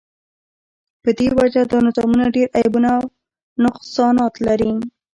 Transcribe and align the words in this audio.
په 1.03 1.09
دی 1.17 1.27
وجه 1.39 1.61
دا 1.71 1.77
نظامونه 1.87 2.25
ډیر 2.35 2.47
عیبونه 2.57 2.89
او 2.97 3.03
نقصانات 3.63 4.33
لری 4.45 4.71